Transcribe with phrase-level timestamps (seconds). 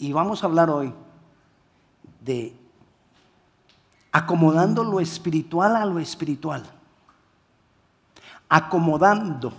[0.00, 0.94] Y vamos a hablar hoy
[2.24, 2.54] de
[4.10, 6.64] acomodando lo espiritual a lo espiritual.
[8.48, 9.52] Acomodando.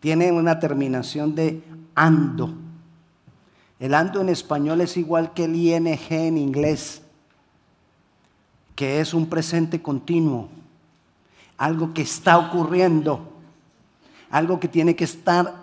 [0.00, 1.62] Tiene una terminación de
[1.94, 2.52] ando.
[3.78, 7.00] El ando en español es igual que el ing en inglés,
[8.74, 10.48] que es un presente continuo,
[11.56, 13.20] algo que está ocurriendo,
[14.30, 15.62] algo que tiene que estar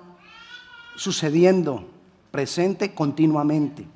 [0.95, 1.89] sucediendo
[2.35, 3.87] presente continuamente.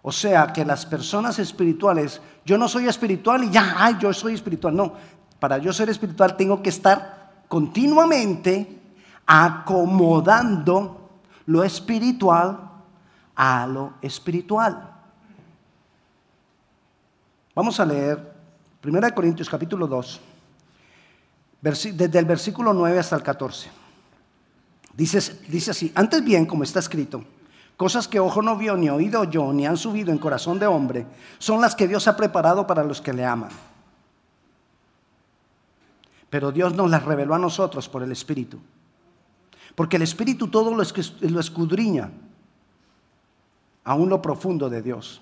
[0.00, 4.32] O sea que las personas espirituales, yo no soy espiritual y ya, ay, yo soy
[4.32, 4.74] espiritual.
[4.74, 4.94] No,
[5.38, 8.80] para yo ser espiritual tengo que estar continuamente
[9.26, 11.10] acomodando
[11.44, 12.58] lo espiritual
[13.36, 14.94] a lo espiritual.
[17.54, 18.32] Vamos a leer
[18.82, 20.20] 1 Corintios capítulo 2,
[21.60, 23.79] desde el versículo 9 hasta el 14.
[24.94, 27.24] Dice, dice así, antes bien, como está escrito,
[27.76, 31.06] cosas que ojo no vio, ni oído yo, ni han subido en corazón de hombre,
[31.38, 33.50] son las que Dios ha preparado para los que le aman.
[36.28, 38.58] Pero Dios nos las reveló a nosotros por el Espíritu.
[39.74, 40.82] Porque el Espíritu todo lo,
[41.40, 42.10] escudriña,
[43.84, 45.20] aún lo profundo de Dios.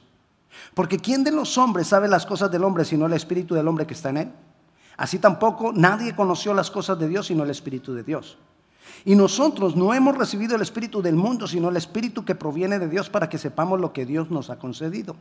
[0.74, 3.86] Porque ¿quién de los hombres sabe las cosas del hombre sino el Espíritu del hombre
[3.86, 4.32] que está en él?
[4.96, 8.36] Así tampoco nadie conoció las cosas de Dios sino el Espíritu de Dios.
[9.04, 12.88] Y nosotros no hemos recibido el Espíritu del mundo, sino el Espíritu que proviene de
[12.88, 15.16] Dios para que sepamos lo que Dios nos ha concedido.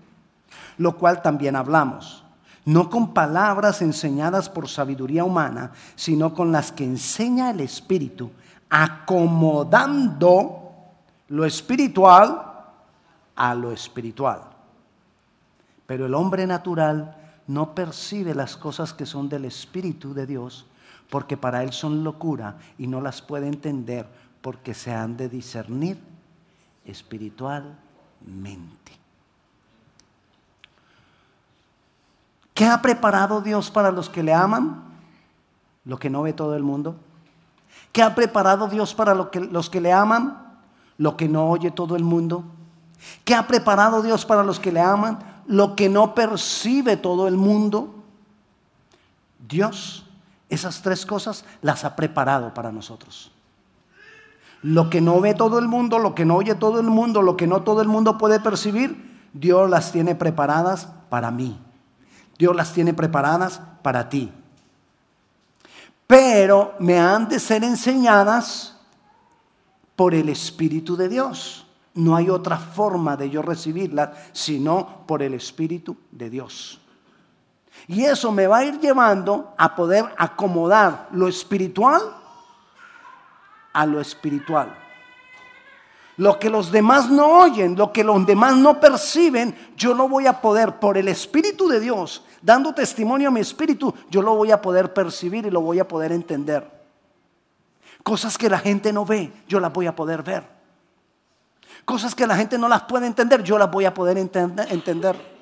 [0.78, 2.24] Lo cual también hablamos,
[2.66, 8.32] no con palabras enseñadas por sabiduría humana, sino con las que enseña el Espíritu,
[8.70, 10.64] acomodando
[11.30, 12.42] lo espiritual
[13.36, 14.42] a lo espiritual.
[15.86, 17.16] Pero el hombre natural
[17.48, 20.66] no percibe las cosas que son del Espíritu de Dios
[21.10, 24.08] porque para él son locura y no las puede entender
[24.42, 25.98] porque se han de discernir
[26.86, 27.78] espiritualmente.
[32.54, 34.84] ¿Qué ha preparado Dios para los que le aman?
[35.86, 36.96] Lo que no ve todo el mundo.
[37.92, 40.58] ¿Qué ha preparado Dios para los que le aman?
[40.98, 42.44] Lo que no oye todo el mundo.
[43.24, 45.20] ¿Qué ha preparado Dios para los que le aman?
[45.46, 47.94] Lo que no percibe todo el mundo.
[49.48, 50.07] Dios
[50.50, 53.32] esas tres cosas las ha preparado para nosotros.
[54.62, 57.38] Lo que no ve todo el mundo, lo que no oye todo el mundo, lo
[57.38, 61.60] que no todo el mundo puede percibir, Dios las tiene preparadas para mí.
[62.38, 64.32] Dios las tiene preparadas para ti.
[66.06, 68.78] Pero me han de ser enseñadas
[69.96, 71.66] por el Espíritu de Dios.
[71.94, 76.80] No hay otra forma de yo recibirlas sino por el Espíritu de Dios.
[77.88, 82.02] Y eso me va a ir llevando a poder acomodar lo espiritual
[83.78, 84.76] a lo espiritual.
[86.18, 90.26] Lo que los demás no oyen, lo que los demás no perciben, yo lo voy
[90.26, 94.50] a poder, por el Espíritu de Dios, dando testimonio a mi espíritu, yo lo voy
[94.50, 96.68] a poder percibir y lo voy a poder entender.
[98.02, 100.44] Cosas que la gente no ve, yo las voy a poder ver.
[101.86, 105.37] Cosas que la gente no las puede entender, yo las voy a poder entender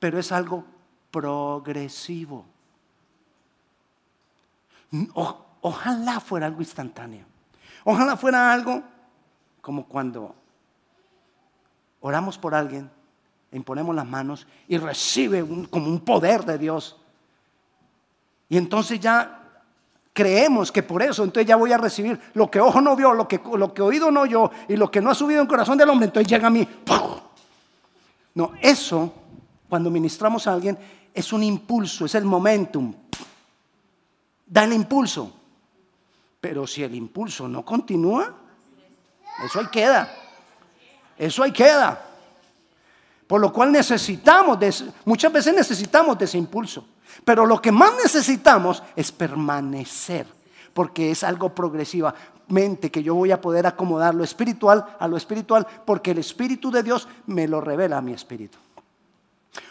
[0.00, 0.64] pero es algo
[1.10, 2.44] progresivo.
[5.60, 7.24] ojalá fuera algo instantáneo.
[7.84, 8.82] Ojalá fuera algo
[9.60, 10.34] como cuando
[12.00, 12.90] oramos por alguien,
[13.52, 16.96] imponemos las manos y recibe como un poder de Dios.
[18.48, 19.36] Y entonces ya
[20.12, 23.28] creemos que por eso, entonces ya voy a recibir lo que ojo no vio, lo
[23.28, 25.90] que, lo que oído no oyó y lo que no ha subido en corazón del
[25.90, 26.66] hombre, entonces llega a mí.
[28.34, 29.19] No, eso
[29.70, 30.76] cuando ministramos a alguien,
[31.14, 32.92] es un impulso, es el momentum.
[34.44, 35.32] Da el impulso.
[36.40, 38.34] Pero si el impulso no continúa,
[39.44, 40.12] eso ahí queda.
[41.16, 42.06] Eso ahí queda.
[43.26, 44.58] Por lo cual necesitamos,
[45.04, 46.84] muchas veces necesitamos de ese impulso.
[47.24, 50.26] Pero lo que más necesitamos es permanecer,
[50.74, 55.66] porque es algo progresivamente que yo voy a poder acomodar lo espiritual a lo espiritual,
[55.84, 58.58] porque el Espíritu de Dios me lo revela a mi espíritu.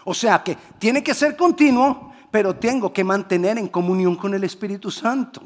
[0.06, 4.44] O sea que tiene que ser continuo, pero tengo que mantener en comunión con el
[4.44, 5.42] Espíritu Santo.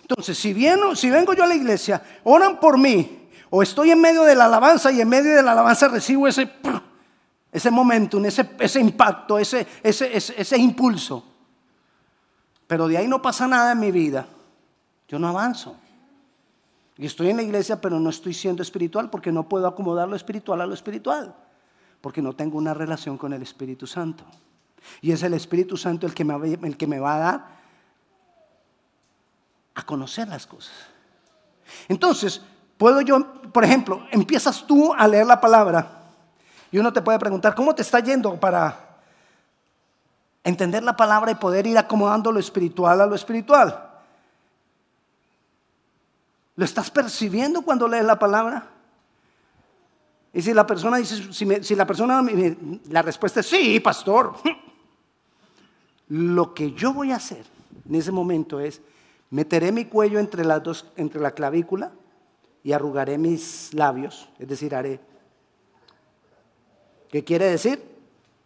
[0.00, 0.54] Entonces, si,
[0.94, 4.46] si vengo yo a la iglesia, oran por mí, o estoy en medio de la
[4.46, 6.50] alabanza y en medio de la alabanza recibo ese,
[7.50, 11.24] ese momentum, ese, ese impacto, ese, ese, ese impulso.
[12.66, 14.26] Pero de ahí no pasa nada en mi vida.
[15.06, 15.76] Yo no avanzo.
[16.96, 20.16] Y estoy en la iglesia, pero no estoy siendo espiritual porque no puedo acomodar lo
[20.16, 21.34] espiritual a lo espiritual
[22.02, 24.24] porque no tengo una relación con el Espíritu Santo.
[25.00, 27.46] Y es el Espíritu Santo el que me, el que me va a dar
[29.74, 30.74] a conocer las cosas.
[31.88, 32.42] Entonces,
[32.82, 36.00] Puedo yo, por ejemplo, empiezas tú a leer la palabra
[36.72, 38.98] y uno te puede preguntar, ¿cómo te está yendo para
[40.42, 43.88] entender la palabra y poder ir acomodando lo espiritual a lo espiritual?
[46.56, 48.66] ¿Lo estás percibiendo cuando lees la palabra?
[50.34, 52.24] Y si la persona dice, si, la persona,
[52.88, 54.34] la respuesta es sí, pastor.
[56.08, 57.44] Lo que yo voy a hacer
[57.88, 58.80] en ese momento es,
[59.30, 61.92] meteré mi cuello entre las dos, entre la clavícula
[62.62, 65.00] y arrugaré mis labios, es decir, haré.
[67.10, 67.82] ¿Qué quiere decir?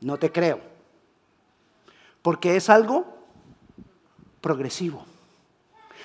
[0.00, 0.60] No te creo.
[2.22, 3.06] Porque es algo
[4.40, 5.04] progresivo.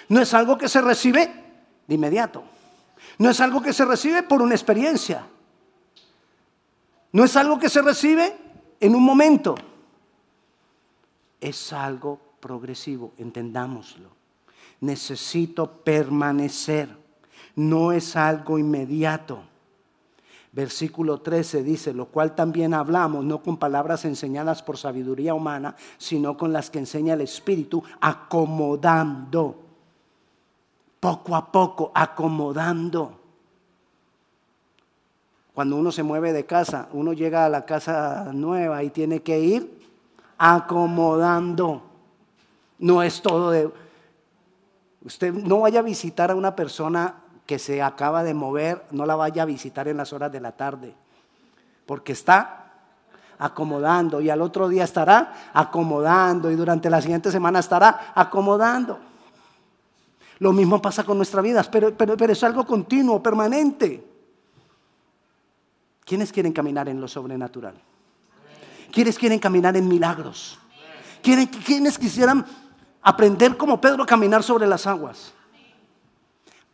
[0.09, 1.31] No es algo que se recibe
[1.87, 2.43] de inmediato.
[3.17, 5.25] No es algo que se recibe por una experiencia.
[7.11, 8.35] No es algo que se recibe
[8.79, 9.55] en un momento.
[11.39, 14.09] Es algo progresivo, entendámoslo.
[14.79, 16.89] Necesito permanecer.
[17.55, 19.43] No es algo inmediato.
[20.53, 26.35] Versículo 13 dice, lo cual también hablamos, no con palabras enseñadas por sabiduría humana, sino
[26.35, 29.63] con las que enseña el Espíritu, acomodando,
[30.99, 33.20] poco a poco, acomodando.
[35.53, 39.39] Cuando uno se mueve de casa, uno llega a la casa nueva y tiene que
[39.39, 39.81] ir
[40.37, 41.83] acomodando.
[42.79, 43.69] No es todo de...
[45.03, 47.15] Usted no vaya a visitar a una persona
[47.45, 50.53] que se acaba de mover, no la vaya a visitar en las horas de la
[50.53, 50.93] tarde,
[51.85, 52.61] porque está
[53.37, 58.99] acomodando y al otro día estará acomodando y durante la siguiente semana estará acomodando.
[60.37, 64.10] Lo mismo pasa con nuestra vida, pero, pero, pero es algo continuo, permanente.
[66.11, 67.73] ¿Quiénes quieren caminar en lo sobrenatural?
[68.91, 70.59] ¿Quiénes quieren caminar en milagros?
[71.23, 72.45] ¿Quiénes quisieran
[73.01, 75.31] aprender como Pedro caminar sobre las aguas?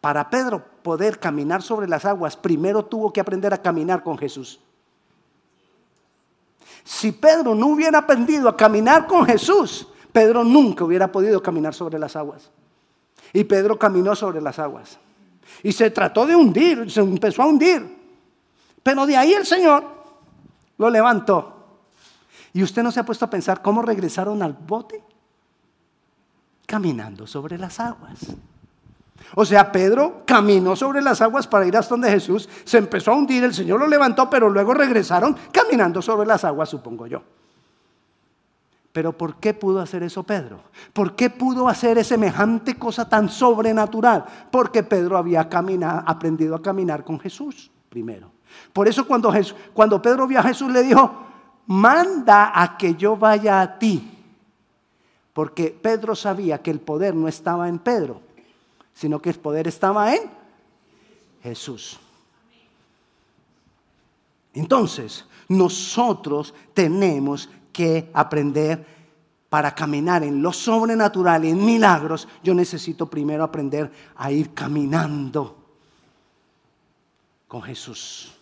[0.01, 4.59] Para Pedro poder caminar sobre las aguas, primero tuvo que aprender a caminar con Jesús.
[6.83, 11.99] Si Pedro no hubiera aprendido a caminar con Jesús, Pedro nunca hubiera podido caminar sobre
[11.99, 12.49] las aguas.
[13.33, 14.97] Y Pedro caminó sobre las aguas.
[15.61, 17.96] Y se trató de hundir, se empezó a hundir.
[18.87, 19.83] Pero de ahí el Señor
[20.77, 21.81] lo levantó.
[22.53, 25.03] ¿Y usted no se ha puesto a pensar cómo regresaron al bote?
[26.65, 28.17] Caminando sobre las aguas.
[29.35, 33.15] O sea, Pedro caminó sobre las aguas para ir hasta donde Jesús, se empezó a
[33.17, 37.21] hundir, el Señor lo levantó, pero luego regresaron caminando sobre las aguas, supongo yo.
[38.93, 40.61] Pero ¿por qué pudo hacer eso Pedro?
[40.93, 44.23] ¿Por qué pudo hacer semejante cosa tan sobrenatural?
[44.49, 48.36] Porque Pedro había aprendido a caminar con Jesús primero.
[48.73, 49.33] Por eso cuando,
[49.73, 51.11] cuando Pedro vio a Jesús le dijo,
[51.67, 54.11] manda a que yo vaya a ti.
[55.33, 58.21] Porque Pedro sabía que el poder no estaba en Pedro,
[58.93, 60.21] sino que el poder estaba en
[61.43, 61.99] Jesús.
[64.53, 68.97] Entonces, nosotros tenemos que aprender
[69.49, 72.27] para caminar en lo sobrenatural en milagros.
[72.43, 75.55] Yo necesito primero aprender a ir caminando
[77.47, 78.36] con Jesús.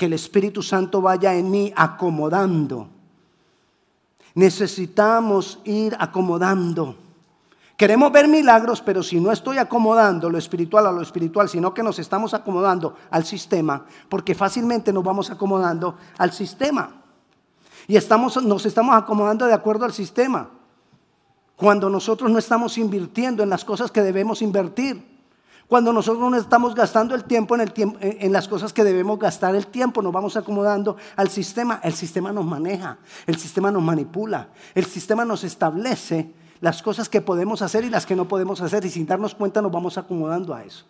[0.00, 2.88] Que el Espíritu Santo vaya en mí acomodando.
[4.34, 6.96] Necesitamos ir acomodando.
[7.76, 11.82] Queremos ver milagros, pero si no estoy acomodando lo espiritual a lo espiritual, sino que
[11.82, 17.02] nos estamos acomodando al sistema, porque fácilmente nos vamos acomodando al sistema.
[17.86, 20.48] Y estamos, nos estamos acomodando de acuerdo al sistema.
[21.56, 25.09] Cuando nosotros no estamos invirtiendo en las cosas que debemos invertir.
[25.70, 29.20] Cuando nosotros no estamos gastando el tiempo en, el tiempo, en las cosas que debemos
[29.20, 31.78] gastar el tiempo, nos vamos acomodando al sistema.
[31.84, 37.20] El sistema nos maneja, el sistema nos manipula, el sistema nos establece las cosas que
[37.20, 40.52] podemos hacer y las que no podemos hacer y sin darnos cuenta nos vamos acomodando
[40.52, 40.84] a eso.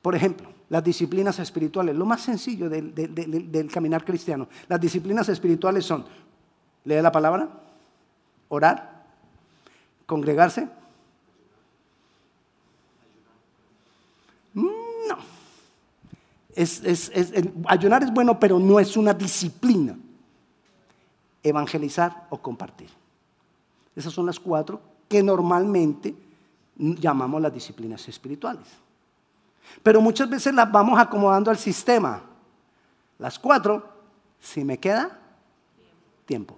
[0.00, 6.04] Por ejemplo, las disciplinas espirituales, lo más sencillo del, caminar cristiano, las disciplinas espirituales son
[6.84, 7.48] leer la palabra,
[8.48, 8.97] orar,
[10.08, 10.66] congregarse.
[14.54, 15.18] No.
[17.66, 19.96] ayunar es bueno, pero no es una disciplina
[21.42, 22.88] evangelizar o compartir.
[23.94, 26.16] Esas son las cuatro que normalmente
[26.76, 28.66] llamamos las disciplinas espirituales.
[29.82, 32.22] Pero muchas veces las vamos acomodando al sistema.
[33.18, 33.86] Las cuatro,
[34.40, 35.18] si me queda
[36.24, 36.56] tiempo.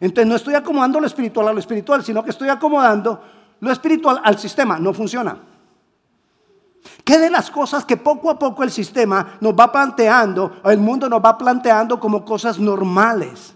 [0.00, 3.20] Entonces no estoy acomodando lo espiritual a lo espiritual, sino que estoy acomodando
[3.60, 4.78] lo espiritual al sistema.
[4.78, 5.36] No funciona.
[7.04, 11.08] ¿Qué de las cosas que poco a poco el sistema nos va planteando, el mundo
[11.08, 13.54] nos va planteando como cosas normales?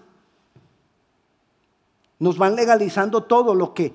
[2.19, 3.95] Nos van legalizando todo lo que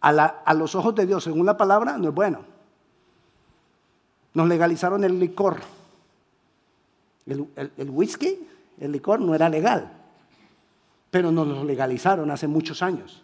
[0.00, 2.40] a, los ojos de Dios, según la palabra, no es bueno.
[4.34, 5.60] Nos legalizaron el licor.
[7.26, 8.46] el whisky,
[8.78, 10.03] el licor no era legal,
[11.14, 13.22] pero nos lo legalizaron hace muchos años.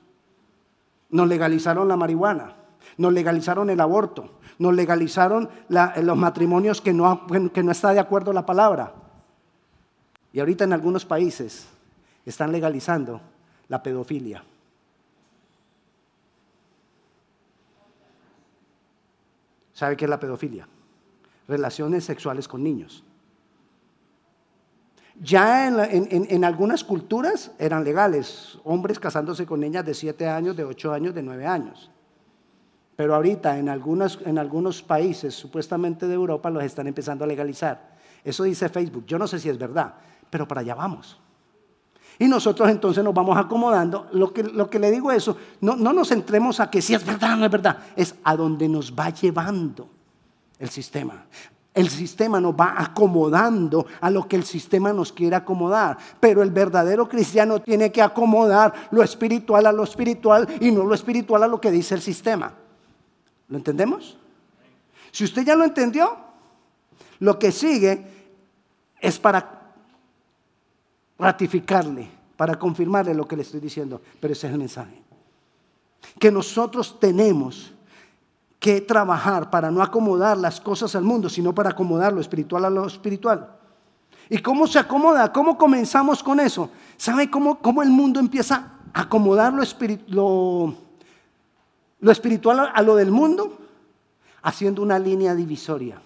[1.08, 2.54] Nos legalizaron la marihuana,
[2.96, 8.32] nos legalizaron el aborto, nos legalizaron los matrimonios que no, que no está de acuerdo
[8.32, 8.94] la palabra.
[10.32, 11.66] Y ahorita en algunos países
[12.24, 13.20] están legalizando
[13.66, 14.44] la pedofilia.
[19.72, 20.68] ¿Sabe qué es la pedofilia?
[21.48, 23.02] Relaciones sexuales con niños.
[25.22, 30.94] Ya en, algunas culturas eran legales, hombres casándose con niñas de 7 años, de 8
[30.94, 31.90] años, de 9 años.
[32.96, 37.96] Pero ahorita en, en algunos países, supuestamente de Europa, los están empezando a legalizar.
[38.24, 39.04] Eso dice Facebook.
[39.06, 39.94] Yo no sé si es verdad,
[40.30, 41.20] pero para allá vamos.
[42.18, 44.08] Y nosotros entonces nos vamos acomodando.
[44.12, 47.04] Lo que, lo que le digo eso, no, no nos centremos a que si es
[47.04, 49.88] verdad o no es verdad, es a donde nos va llevando
[50.58, 51.26] el sistema.
[51.72, 55.96] El sistema nos va acomodando a lo que el sistema nos quiere acomodar.
[56.18, 60.94] Pero el verdadero cristiano tiene que acomodar lo espiritual a lo espiritual y no lo
[60.94, 62.52] espiritual a lo que dice el sistema.
[63.48, 64.18] ¿Lo entendemos?
[65.12, 66.16] Si usted ya lo entendió,
[67.20, 68.04] lo que sigue
[69.00, 69.72] es para
[71.18, 74.00] ratificarle, para confirmarle lo que le estoy diciendo.
[74.18, 75.02] Pero ese es el mensaje.
[76.18, 77.72] Que nosotros tenemos
[78.60, 82.70] que trabajar para no acomodar las cosas al mundo, sino para acomodar lo espiritual a
[82.70, 83.56] lo espiritual.
[84.28, 85.32] ¿Y cómo se acomoda?
[85.32, 86.70] ¿Cómo comenzamos con eso?
[86.98, 89.54] ¿Sabe cómo, cómo el mundo empieza a acomodar
[90.08, 90.74] lo,
[92.00, 93.58] lo espiritual a lo del mundo?
[94.42, 96.00] Haciendo una línea divisoria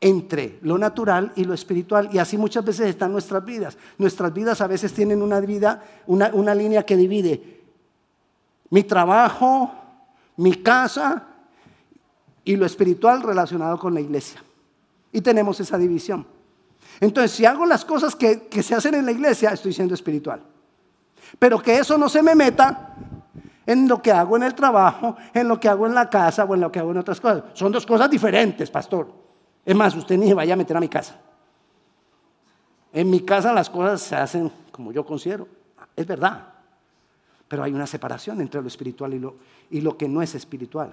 [0.00, 2.08] entre lo natural y lo espiritual.
[2.12, 3.76] Y así muchas veces están nuestras vidas.
[3.98, 7.62] Nuestras vidas a veces tienen una vida, una, una línea que divide
[8.70, 9.70] mi trabajo,
[10.36, 11.26] mi casa
[12.44, 14.42] y lo espiritual relacionado con la iglesia.
[15.12, 16.26] Y tenemos esa división.
[17.00, 20.42] Entonces, si hago las cosas que, se hacen en la iglesia, estoy siendo espiritual.
[21.38, 22.94] Pero que eso no se me meta
[23.66, 26.54] en lo que hago en el trabajo, en lo que hago en la casa o
[26.54, 27.44] en lo que hago en otras cosas.
[27.54, 29.12] Son dos cosas diferentes, pastor.
[29.64, 31.16] Es más, usted ni se vaya a meter a mi casa.
[32.92, 35.48] En mi casa las cosas se hacen como yo considero.
[35.96, 36.53] Es verdad.
[37.54, 39.36] Pero hay una separación entre lo espiritual y lo,
[39.70, 40.92] y lo que no es espiritual.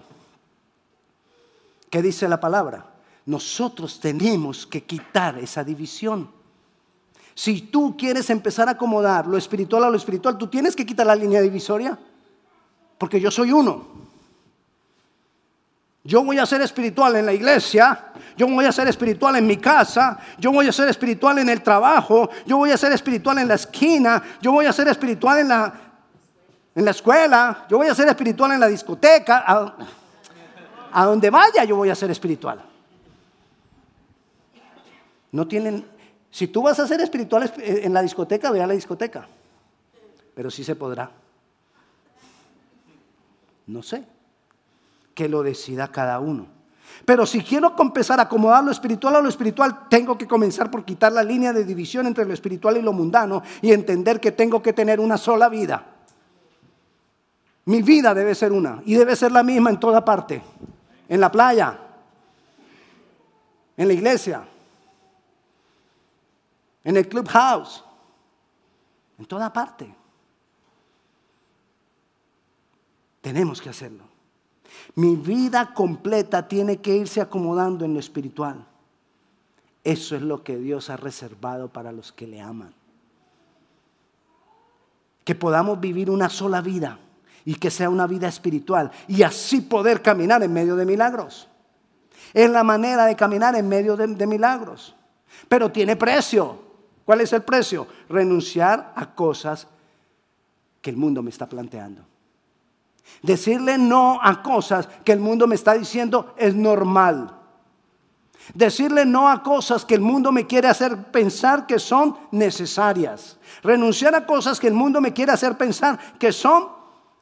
[1.90, 2.86] ¿Qué dice la palabra?
[3.26, 6.30] Nosotros tenemos que quitar esa división.
[7.34, 11.08] Si tú quieres empezar a acomodar lo espiritual a lo espiritual, tú tienes que quitar
[11.08, 11.98] la línea divisoria.
[13.00, 13.88] Porque yo soy uno.
[16.04, 19.58] Yo voy a ser espiritual en la iglesia, yo voy a ser espiritual en mi
[19.58, 23.48] casa, yo voy a ser espiritual en el trabajo, yo voy a ser espiritual en
[23.48, 25.91] la esquina, yo voy a ser espiritual en la,
[26.74, 29.44] en la escuela, yo voy a ser espiritual en la discoteca,
[30.94, 32.64] a, donde vaya yo voy a ser espiritual.
[35.32, 35.86] No tienen,
[36.30, 39.28] si tú vas a ser espiritual en la discoteca, ve a la discoteca,
[40.34, 41.12] pero sí se podrá.
[43.68, 44.06] No sé,
[45.14, 46.48] que lo decida cada uno.
[47.06, 50.86] Pero si quiero empezar a acomodar lo espiritual a lo espiritual, tengo que comenzar por
[50.86, 54.62] quitar la línea de división entre lo espiritual y lo mundano y entender que tengo
[54.62, 55.86] que tener una sola vida.
[57.66, 60.42] Mi vida debe ser una y debe ser la misma en toda parte.
[61.08, 61.78] En la playa,
[63.78, 64.44] en la iglesia,
[66.84, 67.84] en el clubhouse,
[69.20, 69.94] en toda parte.
[73.22, 74.06] Tenemos que hacerlo.
[74.96, 78.66] Mi vida completa tiene que irse acomodando en lo espiritual.
[79.84, 82.74] Eso es lo que Dios ha reservado para los que le aman.
[85.24, 86.98] Que podamos vivir una sola vida
[87.46, 91.48] y que sea una vida espiritual y así poder caminar en medio de milagros.
[92.34, 94.96] Es la manera de caminar en medio de, milagros.
[95.48, 96.60] Pero tiene precio.
[97.06, 97.88] ¿Cuál es el precio?
[98.10, 99.68] Renunciar a cosas
[100.82, 102.04] que el mundo me está planteando.
[103.22, 107.38] Decirle no a cosas que el mundo me está diciendo es normal.
[108.54, 113.38] Decirle no a cosas que el mundo me quiere hacer pensar que son necesarias.
[113.62, 116.81] Renunciar a cosas que el mundo me quiere hacer pensar que son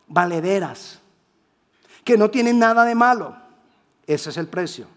[0.09, 0.99] valederas,
[2.03, 3.35] que no tienen nada de malo.
[4.05, 4.87] Ese es el precio.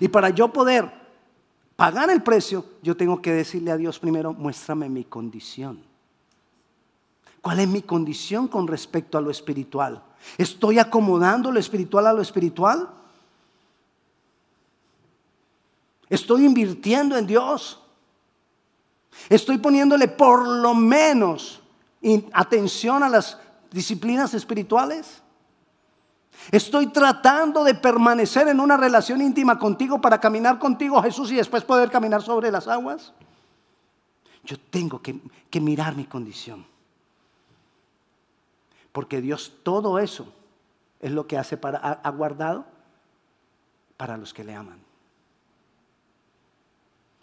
[0.00, 0.90] Y para yo poder
[1.76, 5.82] pagar el precio, yo tengo que decirle a Dios primero, muéstrame mi condición.
[7.42, 10.02] ¿Cuál es mi condición con respecto a lo espiritual?
[10.36, 12.88] ¿Estoy acomodando lo espiritual a lo espiritual?
[16.08, 17.80] ¿Estoy invirtiendo en Dios?
[19.28, 21.60] ¿Estoy poniéndole por lo menos
[22.32, 23.38] atención a las
[23.70, 25.22] disciplinas espirituales.
[26.50, 31.64] Estoy tratando de permanecer en una relación íntima contigo para caminar contigo, Jesús, y después
[31.64, 33.12] poder caminar sobre las aguas.
[34.44, 35.20] Yo tengo que,
[35.60, 36.64] mirar mi condición.
[38.92, 40.32] Porque Dios todo eso
[41.00, 42.64] es lo que hace para, ha guardado
[43.96, 44.78] para los que le aman.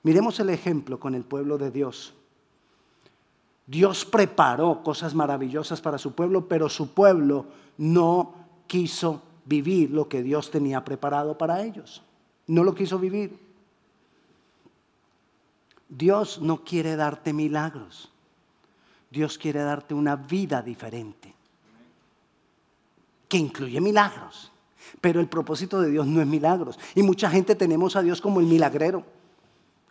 [0.04, 2.14] Miremos el ejemplo con el pueblo de Dios.
[3.67, 7.45] Dios preparó cosas maravillosas para su pueblo, pero su pueblo
[7.77, 8.34] no
[8.67, 12.03] quiso vivir lo que Dios tenía preparado para ellos.
[12.48, 13.39] No lo quiso vivir.
[15.89, 18.12] Dios no quiere darte milagros.
[19.10, 21.34] Dios quiere darte una vida diferente,
[23.27, 24.51] que incluye milagros.
[25.01, 26.77] Pero el propósito de Dios no es milagros.
[26.93, 29.03] Y mucha gente tenemos a Dios como el milagrero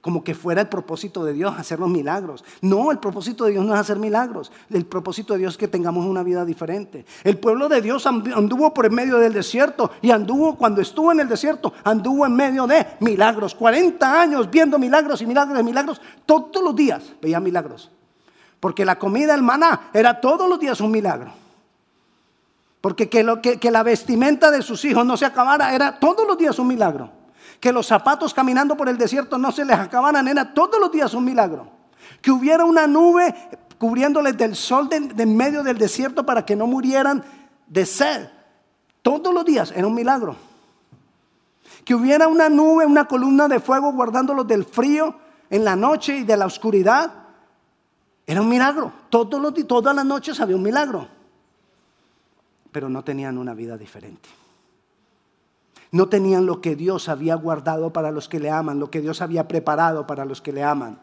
[0.04, 2.44] como que fuera el propósito de Dios hacer los milagros.
[2.60, 4.52] No, el propósito de Dios no es hacer milagros.
[4.68, 7.06] El propósito de Dios es que tengamos una vida diferente.
[7.24, 11.20] El pueblo de Dios anduvo por en medio del desierto y anduvo cuando estuvo en
[11.20, 13.54] el desierto, anduvo en medio de milagros.
[13.54, 16.02] 40 años viendo milagros y milagros y milagros.
[16.26, 17.90] Todos los días veía milagros.
[18.60, 21.32] Porque la comida, el maná, era todos los días un milagro.
[22.82, 26.66] Porque que la vestimenta de sus hijos no se acabara era todos los días un
[26.66, 27.23] milagro
[27.64, 31.14] que los zapatos caminando por el desierto no se les acabaran, era todos los días
[31.14, 31.66] un milagro.
[32.20, 33.34] Que hubiera una nube
[33.78, 37.24] cubriéndoles del sol de, en medio del desierto para que no murieran
[37.66, 38.28] de sed.
[39.00, 40.36] Todos los días era un milagro.
[41.86, 45.14] Que hubiera una nube, una columna de fuego guardándolos del frío
[45.48, 47.14] en la noche y de la oscuridad.
[48.26, 48.92] Era un milagro.
[49.08, 51.08] Todos los, todas las noches había un milagro.
[52.70, 54.43] Pero no tenían una vida diferente.
[55.94, 59.22] No tenían lo que Dios había guardado para los que le aman, lo que Dios
[59.22, 60.98] había preparado para los que le aman.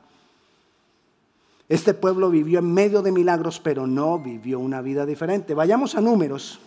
[1.70, 5.54] Este pueblo vivió en medio de milagros, pero no vivió una vida diferente.
[5.54, 6.60] Vayamos a Números,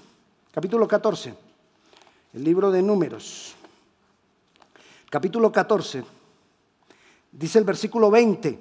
[0.52, 1.34] capítulo 14,
[2.32, 3.54] el libro de Números,
[5.10, 6.02] capítulo 14,
[7.30, 8.58] dice el versículo 20.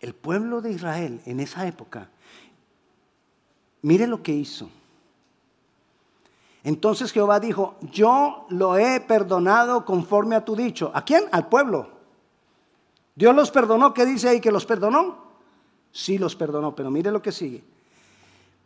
[0.00, 2.08] El pueblo de Israel en esa época
[3.84, 4.70] Mire lo que hizo.
[6.62, 10.90] Entonces Jehová dijo, yo lo he perdonado conforme a tu dicho.
[10.94, 11.24] ¿A quién?
[11.32, 11.88] Al pueblo.
[13.14, 13.92] Dios los perdonó.
[13.92, 15.18] ¿Qué dice ahí que los perdonó?
[15.92, 17.62] Sí los perdonó, pero mire lo que sigue.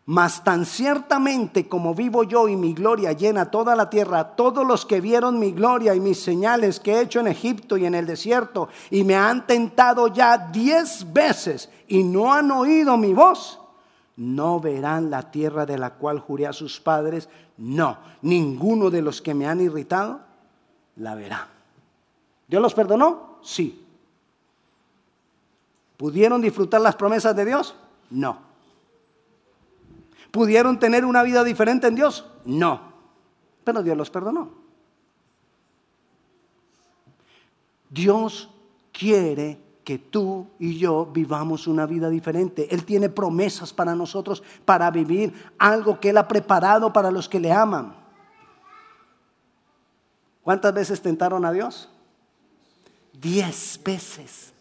[0.06, 4.86] Mas tan ciertamente como vivo yo y mi gloria llena toda la tierra, todos los
[4.86, 8.06] que vieron mi gloria y mis señales que he hecho en Egipto y en el
[8.06, 13.58] desierto, y me han tentado ya diez veces y no han oído mi voz,
[14.18, 17.28] no verán la tierra de la cual juré a sus padres.
[17.56, 20.20] No, ninguno de los que me han irritado
[20.96, 21.48] la verá.
[22.48, 23.38] ¿Dios los perdonó?
[23.42, 23.86] Sí.
[25.96, 27.76] ¿Pudieron disfrutar las promesas de Dios?
[28.10, 28.40] No.
[30.32, 32.26] ¿Pudieron tener una vida diferente en Dios?
[32.44, 32.92] No.
[33.62, 34.50] Pero Dios los perdonó.
[37.88, 38.50] Dios
[38.90, 42.68] quiere que tú y yo vivamos una vida diferente.
[42.74, 47.40] Él tiene promesas para nosotros para vivir algo que Él ha preparado para los que
[47.40, 47.94] le aman.
[50.42, 51.88] ¿Cuántas veces tentaron a Dios?
[53.14, 54.52] Diez veces.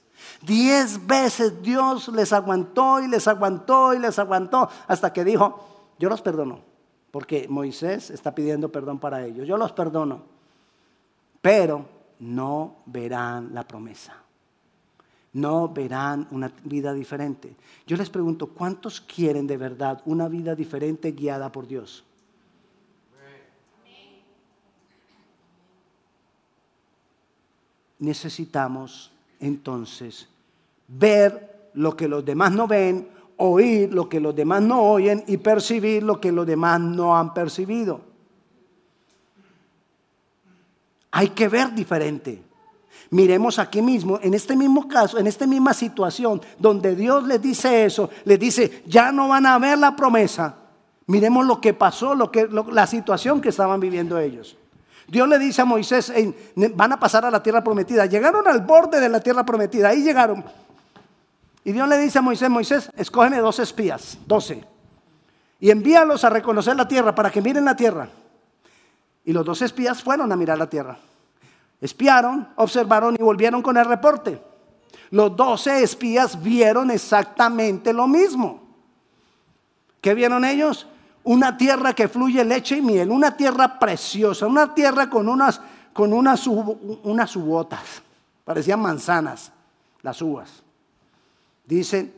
[0.41, 6.07] Diez veces Dios les aguantó y les aguantó y les aguantó hasta que dijo, yo
[6.07, 6.61] los perdono,
[7.11, 9.45] porque Moisés está pidiendo perdón para ellos.
[9.45, 10.21] Yo los perdono,
[11.41, 11.85] pero
[12.17, 14.23] no verán la promesa
[15.37, 17.55] no verán una vida diferente.
[17.85, 22.03] Yo les pregunto, ¿cuántos quieren de verdad una vida diferente guiada por Dios?
[27.99, 30.27] Necesitamos entonces
[30.87, 35.37] ver lo que los demás no ven, oír lo que los demás no oyen y
[35.37, 38.01] percibir lo que los demás no han percibido.
[41.11, 42.46] Hay que ver diferente.
[43.09, 47.85] Miremos aquí mismo, en este mismo caso, en esta misma situación, donde Dios les dice
[47.85, 50.55] eso, les dice, ya no van a ver la promesa.
[51.05, 54.57] Miremos lo que pasó, lo que, la situación que estaban viviendo ellos.
[55.07, 56.11] Dios le dice a Moisés,
[56.55, 58.05] van a pasar a la tierra prometida.
[58.05, 60.43] Llegaron al borde de la tierra prometida, ahí llegaron.
[61.63, 64.63] Y Dios le dice a Moisés, Moisés, escógeme dos espías, doce,
[65.59, 68.09] y envíalos a reconocer la tierra para que miren la tierra.
[69.23, 70.97] Y los dos espías fueron a mirar la tierra.
[71.79, 74.41] Espiaron, observaron y volvieron con el reporte.
[75.11, 78.61] Los doce espías vieron exactamente lo mismo.
[80.01, 80.87] ¿Qué vieron ellos?
[81.23, 85.61] Una tierra que fluye leche y miel, una tierra preciosa, una tierra con unas,
[85.93, 87.37] con unas, unas
[88.45, 89.51] parecían manzanas,
[90.01, 90.63] las uvas.
[91.65, 92.13] Dice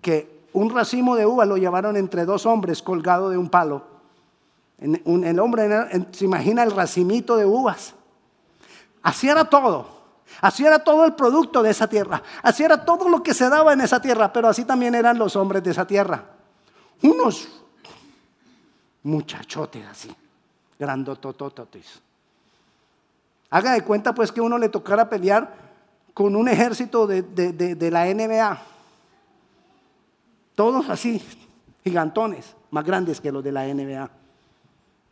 [0.00, 3.84] que un racimo de uvas lo llevaron entre dos hombres colgado de un palo.
[4.78, 5.68] el hombre
[6.10, 7.94] se imagina el racimito de uvas.
[9.02, 10.00] Así era todo.
[10.40, 12.22] Así era todo el producto de esa tierra.
[12.42, 14.32] Así era todo lo que se daba en esa tierra.
[14.32, 16.24] Pero así también eran los hombres de esa tierra.
[17.02, 17.48] Unos
[19.02, 20.14] muchachotes así,
[20.78, 22.00] grandototototes.
[23.50, 25.70] Haga de cuenta pues que uno le tocara pelear
[26.14, 28.62] con un ejército de, de la NBA.
[30.54, 31.22] Todos así,
[31.82, 34.10] gigantones, más grandes que los de la NBA.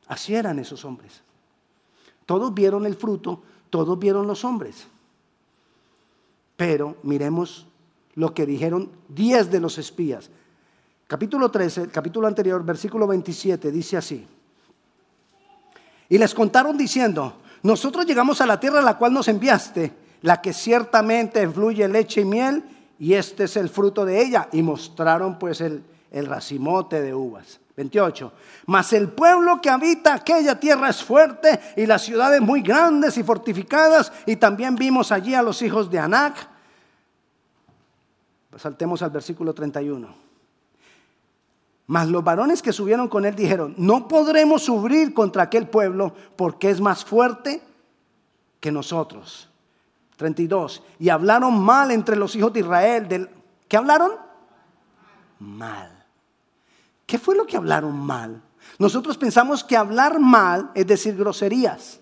[0.06, 1.22] Así eran esos hombres.
[2.26, 4.86] Todos vieron el fruto, todos vieron los hombres.
[6.56, 7.66] Pero miremos
[8.14, 10.30] lo que dijeron diez de los espías.
[11.06, 14.26] Capítulo 13, capítulo anterior, versículo 27, dice así.
[16.08, 20.40] Y les contaron diciendo, nosotros llegamos a la tierra a la cual nos enviaste, la
[20.40, 22.64] que ciertamente fluye leche y miel,
[22.98, 24.48] y este es el fruto de ella.
[24.52, 27.60] Y mostraron pues el racimote de uvas.
[27.78, 28.32] 28.
[28.66, 33.22] Mas el pueblo que habita aquella tierra es fuerte y las ciudades muy grandes y
[33.22, 34.12] fortificadas.
[34.26, 36.48] Y también vimos allí a los hijos de Anac.
[38.56, 40.12] Saltemos al versículo 31.
[41.86, 46.70] Mas los varones que subieron con él dijeron, no podremos subir contra aquel pueblo porque
[46.70, 47.62] es más fuerte
[48.58, 49.48] que nosotros.
[50.16, 50.82] 32.
[50.98, 53.06] Y hablaron mal entre los hijos de Israel.
[53.06, 53.30] Del,
[53.68, 54.10] ¿Qué hablaron?
[55.38, 55.97] Mal.
[57.08, 58.42] ¿Qué fue lo que hablaron mal?
[58.78, 62.00] Nosotros pensamos que hablar mal es decir groserías.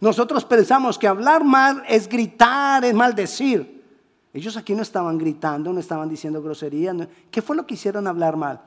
[0.00, 3.84] Nosotros pensamos que hablar mal es gritar, es maldecir.
[4.34, 6.96] Ellos aquí no estaban gritando, no estaban diciendo groserías.
[7.30, 8.60] ¿Qué fue lo que hicieron hablar mal?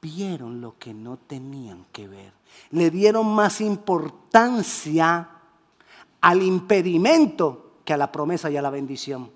[0.00, 2.32] Vieron lo que no tenían que ver.
[2.70, 5.28] Le dieron más importancia
[6.20, 9.28] al impedimento que a la promesa y a la bendición.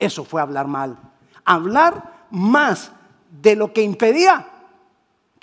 [0.00, 0.98] Eso fue hablar mal.
[1.44, 2.90] Hablar más
[3.40, 4.50] de lo que impedía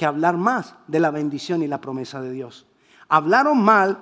[0.02, 2.66] que hablar más de la bendición y la promesa de Dios.
[3.08, 4.00] Hablaron mal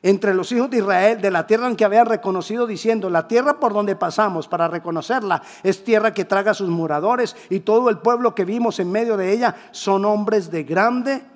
[0.00, 3.60] entre los hijos de Israel de la tierra en que habían reconocido diciendo, la tierra
[3.60, 7.98] por donde pasamos para reconocerla es tierra que traga a sus moradores y todo el
[7.98, 11.26] pueblo que vimos en medio de ella son hombres de grande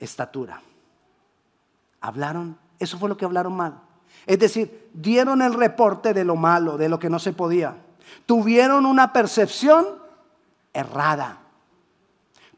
[0.00, 0.60] estatura.
[2.00, 3.78] Hablaron, eso fue lo que hablaron mal.
[4.26, 7.76] Es decir, dieron el reporte de lo malo, de lo que no se podía.
[8.26, 9.86] Tuvieron una percepción
[10.72, 11.42] errada.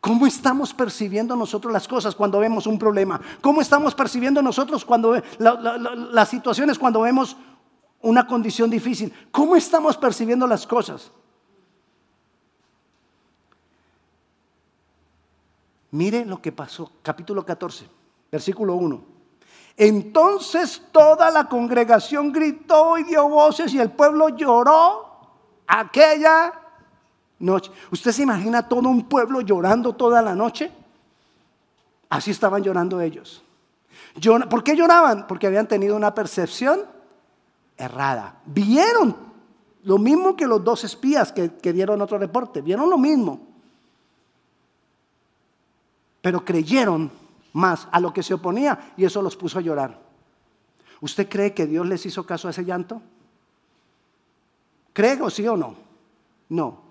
[0.01, 3.21] ¿Cómo estamos percibiendo nosotros las cosas cuando vemos un problema?
[3.43, 7.37] ¿Cómo estamos percibiendo nosotros cuando las situaciones cuando vemos
[8.01, 9.13] una condición difícil?
[9.31, 11.11] ¿Cómo estamos percibiendo las cosas?
[15.91, 17.87] Mire lo que pasó, capítulo 14,
[18.31, 19.05] versículo 1.
[19.77, 25.11] Entonces toda la congregación gritó y dio voces y el pueblo lloró
[25.67, 26.60] aquella
[27.41, 27.71] noche.
[27.91, 30.71] ¿Usted se imagina todo un pueblo llorando toda la noche?
[32.09, 33.43] Así estaban llorando ellos.
[34.49, 35.27] ¿Por qué lloraban?
[35.27, 36.81] Porque habían tenido una percepción
[37.77, 38.41] errada.
[38.47, 39.17] Vieron
[39.85, 42.61] lo mismo que los dos espías que, dieron otro reporte.
[42.61, 43.41] Vieron lo mismo.
[46.21, 47.11] Pero creyeron
[47.53, 49.99] más a lo que se oponía y eso los puso a llorar.
[51.01, 53.01] ¿Usted cree que Dios les hizo caso a ese llanto?
[54.93, 55.77] ¿Cree o sí o no?
[56.51, 56.90] No.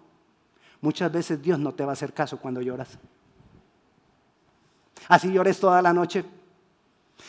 [0.81, 2.97] Muchas veces Dios no te va a hacer caso cuando lloras.
[5.07, 6.23] Así llores toda la noche.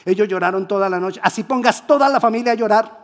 [0.05, 1.21] Ellos lloraron toda la noche.
[1.23, 3.01] Así pongas toda la familia a llorar.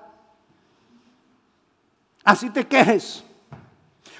[2.24, 3.24] Así te quejes.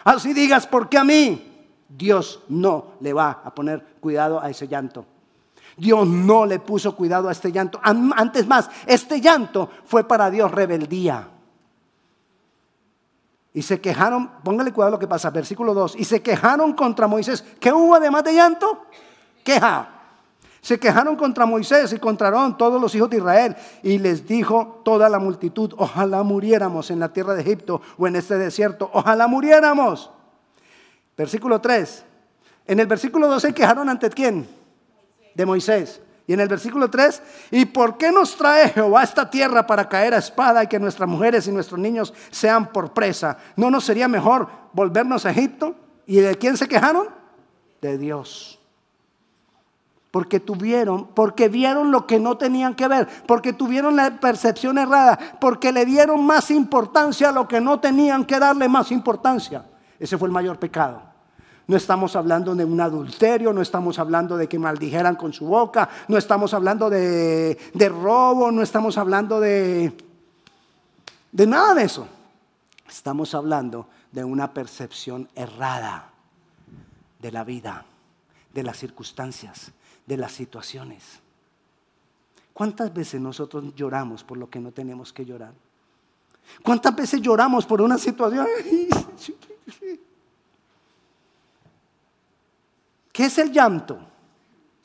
[0.05, 1.53] Así digas, ¿por qué a mí?
[1.89, 5.07] Dios no le va a poner cuidado a ese llanto.
[5.77, 7.81] Dios no le puso cuidado a este llanto.
[7.83, 11.29] Antes más, este llanto fue para Dios rebeldía.
[13.57, 15.97] Y se quejaron, póngale cuidado lo que pasa, versículo 2.
[15.97, 17.43] Y se quejaron contra Moisés.
[17.59, 18.85] ¿Qué hubo además de llanto?
[19.43, 19.89] Queja.
[20.61, 23.57] Se quejaron contra Moisés y contra todos los hijos de Israel.
[23.83, 28.17] Y les dijo toda la multitud, ojalá muriéramos en la tierra de Egipto o en
[28.17, 28.91] este desierto.
[28.93, 30.11] Ojalá muriéramos.
[31.17, 32.05] Versículo 3.
[32.67, 34.47] En el versículo 2 se quejaron ante quién?
[35.35, 36.03] De Moisés.
[36.27, 39.89] Y en el versículo 3, ¿y por qué nos trae Jehová a esta tierra para
[39.89, 43.39] caer a espada y que nuestras mujeres y nuestros niños sean por presa?
[43.55, 45.77] ¿No nos sería mejor volvernos a Egipto?
[46.05, 47.09] ¿Y de quién se quejaron?
[47.81, 48.59] De Dios.
[50.11, 55.19] Porque tuvieron, porque vieron lo que no tenían que ver, porque tuvieron la percepción errada,
[55.41, 59.65] porque le dieron más importancia a lo que no tenían que darle más importancia.
[60.01, 61.16] Ese fue el mayor pecado.
[61.69, 65.89] No estamos hablando de un adulterio, no estamos hablando de que maldijeran con su boca,
[66.07, 67.59] no estamos hablando de,
[67.91, 69.93] robo, no estamos hablando de,
[71.33, 72.07] de nada de eso.
[72.89, 76.11] Estamos hablando de una percepción errada
[77.19, 77.85] de la vida,
[78.55, 79.73] de las circunstancias,
[80.07, 81.21] de las situaciones.
[82.53, 85.53] ¿Cuántas veces nosotros lloramos por lo que no tenemos que llorar?
[86.63, 88.47] ¿Cuántas veces lloramos por una situación?
[93.17, 93.99] ¿Qué es el llanto?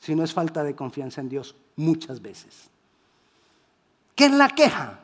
[0.00, 2.70] Si no es falta de confianza en Dios, muchas veces.
[4.14, 5.00] ¿Qué es la queja?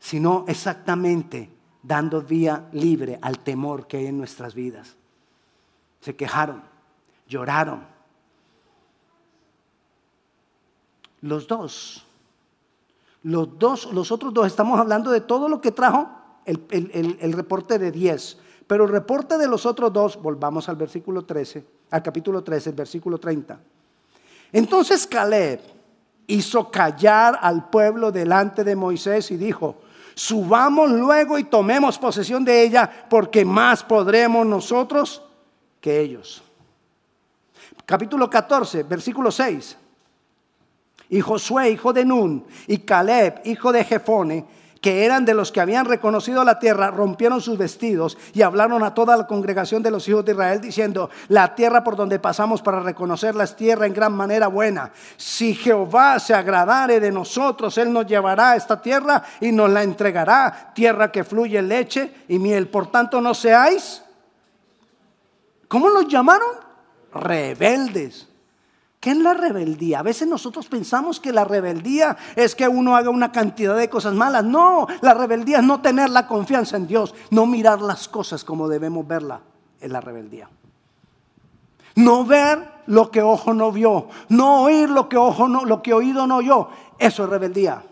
[0.00, 1.50] Si no exactamente
[1.82, 4.96] dando vía libre al temor que hay en nuestras vidas.
[6.00, 6.62] Se quejaron,
[7.28, 7.84] lloraron.
[11.20, 12.06] Los dos,
[13.24, 16.08] los dos, los otros dos, estamos hablando de todo lo que trajo
[16.46, 18.38] el, reporte de 10.
[18.68, 22.76] Pero el reporte de los otros dos, volvamos al versículo 13, al capítulo 13, el
[22.76, 23.58] versículo 30.
[24.52, 25.60] Entonces Caleb
[26.26, 29.76] hizo callar al pueblo delante de Moisés y dijo,
[30.14, 35.22] subamos luego y tomemos posesión de ella, porque más podremos nosotros
[35.80, 36.42] que ellos.
[37.86, 39.78] Capítulo 14, versículo 6.
[41.08, 44.44] Y Josué, hijo de Nun, y Caleb, hijo de Jefone,
[44.80, 48.94] que eran de los que habían reconocido la tierra, rompieron sus vestidos y hablaron a
[48.94, 52.80] toda la congregación de los hijos de Israel diciendo, la tierra por donde pasamos para
[52.80, 54.92] reconocerla es tierra en gran manera buena.
[55.16, 59.82] Si Jehová se agradare de nosotros, Él nos llevará a esta tierra y nos la
[59.82, 62.68] entregará, tierra que fluye leche y miel.
[62.68, 64.02] Por tanto, no seáis,
[65.66, 66.68] ¿cómo los llamaron?
[67.12, 68.27] Rebeldes
[69.00, 70.00] ¿Qué es la rebeldía?
[70.00, 74.14] A veces nosotros pensamos que la rebeldía es que uno haga una cantidad de cosas
[74.14, 74.42] malas.
[74.42, 78.68] No, la rebeldía es no tener la confianza en Dios, no mirar las cosas como
[78.68, 79.40] debemos verla.
[79.80, 80.50] Es la rebeldía.
[81.94, 85.94] No ver lo que ojo no vio, no oír lo que ojo no, lo que
[85.94, 86.68] oído no oyó.
[86.98, 87.84] Eso es rebeldía.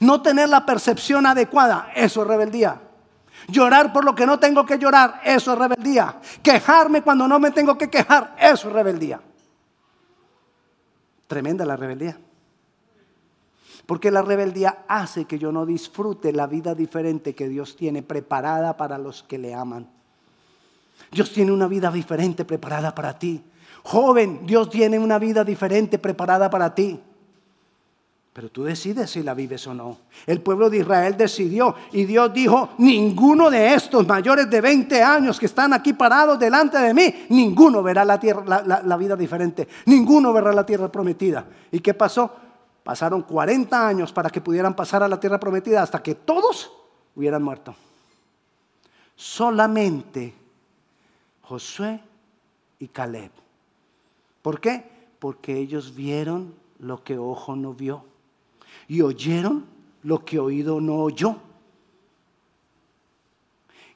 [0.00, 2.80] No tener la percepción adecuada, eso es rebeldía.
[3.48, 6.16] Llorar por lo que no tengo que llorar, eso es rebeldía.
[6.42, 9.20] Quejarme cuando no me tengo que quejar, eso es rebeldía.
[11.30, 12.18] Tremenda la rebeldía.
[13.86, 18.76] Porque la rebeldía hace que yo no disfrute la vida diferente que Dios tiene preparada
[18.76, 19.88] para los que le aman.
[21.12, 23.44] Dios tiene una vida diferente preparada para ti.
[23.84, 27.00] Joven, Dios tiene una vida diferente preparada para ti.
[28.32, 29.98] Pero tú decides si la vives o no.
[30.24, 35.40] El pueblo de Israel decidió y Dios dijo, ninguno de estos mayores de 20 años
[35.40, 40.32] que están aquí parados delante de mí, ninguno verá la, tierra, la, vida diferente, ninguno
[40.32, 41.44] verá la tierra prometida.
[41.72, 42.30] ¿Y qué pasó?
[42.84, 46.72] Pasaron 40 años para que pudieran pasar a la tierra prometida hasta que todos
[47.16, 47.74] hubieran muerto.
[49.16, 50.32] Solamente
[51.42, 52.00] Josué
[52.78, 53.32] y Caleb.
[54.40, 54.88] ¿Por qué?
[55.18, 58.04] Porque ellos vieron lo que ojo no vio
[58.90, 59.66] y oyeron
[60.02, 61.36] lo que oído no oyó.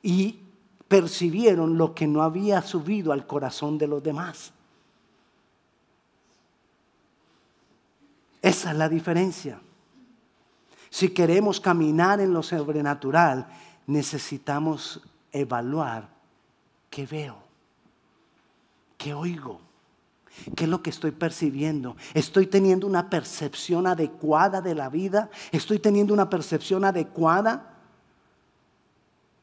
[0.01, 0.39] Y
[0.87, 4.53] percibieron lo que no había subido al corazón de los demás.
[8.41, 9.61] Esa es la diferencia.
[10.91, 13.49] Si queremos caminar en lo sobrenatural,
[13.89, 15.01] necesitamos
[15.33, 16.09] evaluar
[16.89, 17.39] qué veo,
[18.97, 19.61] qué oigo,
[20.57, 21.97] ¿Qué es lo que estoy percibiendo?
[22.13, 25.31] ¿Estoy teniendo una percepción adecuada de la vida?
[25.53, 27.75] ¿Estoy teniendo una percepción adecuada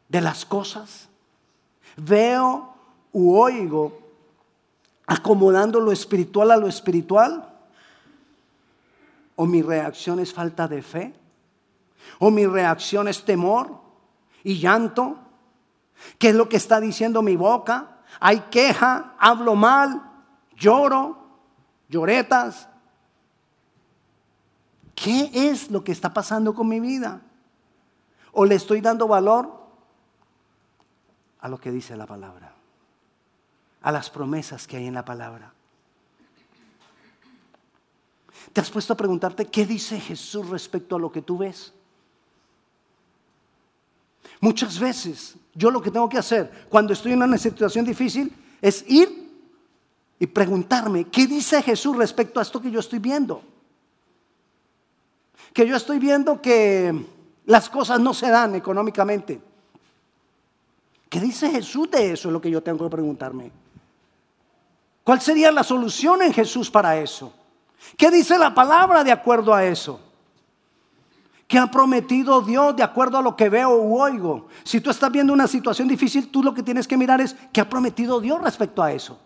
[0.10, 1.10] de las cosas?
[1.98, 2.76] ¿Veo
[3.14, 4.00] u oigo
[5.08, 7.50] acomodando lo espiritual a lo espiritual?
[9.36, 11.14] ¿O mi reacción es falta de fe?
[12.20, 13.80] ¿O mi reacción es temor
[14.44, 15.18] y llanto?
[16.20, 17.98] ¿Qué es lo que está diciendo mi boca?
[18.20, 19.16] ¿Hay queja?
[19.18, 20.11] ¿Hablo mal?
[20.62, 21.18] Lloro,
[21.90, 22.70] lloretas.
[24.96, 27.22] ¿Qué es lo que está pasando con mi vida?
[28.32, 29.52] ¿O le estoy dando valor
[31.40, 32.54] a lo que dice la palabra?
[33.82, 35.52] A las promesas que hay en la palabra.
[38.54, 41.74] ¿Te has puesto a preguntarte qué dice Jesús respecto a lo que tú ves?
[44.40, 48.84] Muchas veces yo lo que tengo que hacer cuando estoy en una situación difícil es
[48.88, 49.21] ir
[50.22, 53.42] y preguntarme, ¿qué dice Jesús respecto a esto que yo estoy viendo?
[55.52, 56.94] Que yo estoy viendo que
[57.48, 59.42] las cosas no se dan económicamente.
[61.10, 62.28] ¿Qué dice Jesús de eso?
[62.28, 63.52] Es lo que yo tengo que preguntarme.
[65.04, 67.34] ¿Cuál sería la solución en Jesús para eso?
[67.98, 70.00] ¿Qué dice la palabra de acuerdo a eso?
[71.48, 74.50] ¿Qué ha prometido Dios de acuerdo a lo que veo u oigo?
[74.64, 77.62] Si tú estás viendo una situación difícil, tú lo que tienes que mirar es qué
[77.62, 79.20] ha prometido Dios respecto a eso.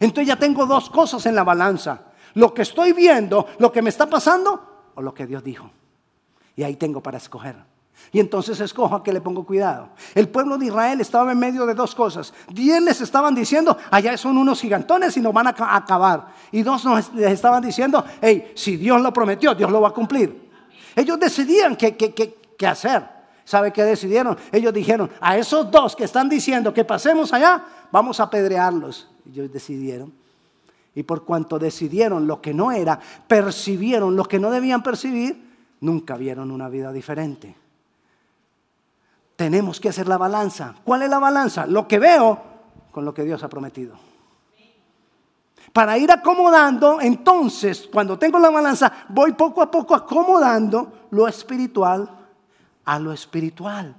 [0.00, 2.12] Entonces ya tengo dos cosas en la balanza.
[2.34, 5.70] Lo que estoy viendo, lo que me está pasando o lo que Dios dijo.
[6.56, 7.56] Y ahí tengo para escoger
[8.12, 9.90] Y entonces escojo a que le pongo cuidado.
[10.14, 12.32] El pueblo de Israel estaba en medio de dos cosas.
[12.50, 16.28] Diez les estaban diciendo, allá son unos gigantones y nos van a acabar.
[16.50, 20.50] Y dos les estaban diciendo, hey, si Dios lo prometió, Dios lo va a cumplir.
[20.94, 23.22] Ellos decidían qué, qué hacer.
[23.44, 24.38] ¿Sabe qué decidieron?
[24.52, 29.11] Ellos dijeron, a esos dos que están diciendo que pasemos allá, vamos a apedrearlos.
[29.26, 30.12] Ellos decidieron.
[30.94, 36.16] Y por cuanto decidieron lo que no era, percibieron lo que no debían percibir, nunca
[36.16, 37.56] vieron una vida diferente.
[39.36, 40.74] Tenemos que hacer la balanza.
[40.84, 41.66] ¿Cuál es la balanza?
[41.66, 42.40] Lo que veo
[42.90, 43.96] con lo que Dios ha prometido.
[45.72, 52.18] Para ir acomodando, entonces, cuando tengo la balanza, voy poco a poco acomodando lo espiritual
[52.84, 53.94] a lo espiritual.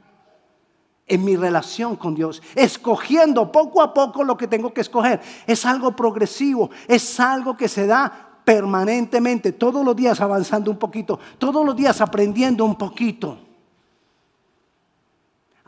[1.14, 5.22] En mi relación con Dios, escogiendo poco a poco lo que tengo que escoger.
[5.46, 11.20] Es algo progresivo, es algo que se da permanentemente, todos los días avanzando un poquito,
[11.38, 13.38] todos los días aprendiendo un poquito.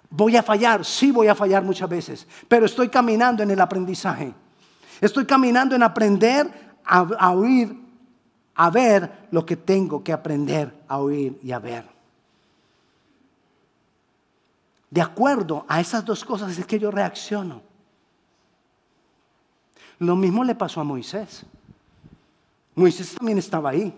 [0.09, 4.33] Voy a fallar, sí voy a fallar muchas veces, pero estoy caminando en el aprendizaje.
[4.99, 7.79] Estoy caminando en aprender a, oír,
[8.55, 11.94] a ver lo que tengo que aprender a oír y a ver.
[14.95, 17.61] De acuerdo a esas dos cosas es que yo reacciono.
[19.99, 21.43] Lo mismo le pasó a Moisés.
[22.75, 23.93] Moisés también estaba ahí.